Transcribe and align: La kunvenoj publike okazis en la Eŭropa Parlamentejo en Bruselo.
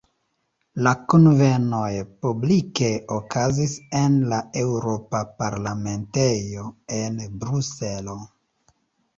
La 0.85 0.91
kunvenoj 1.11 1.89
publike 2.25 2.89
okazis 3.17 3.75
en 4.01 4.15
la 4.33 4.39
Eŭropa 4.65 5.23
Parlamentejo 5.43 6.67
en 7.03 7.25
Bruselo. 7.45 8.21